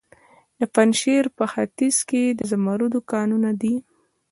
[0.59, 3.75] د پنجشیر په خینج کې د زمرد کانونه دي.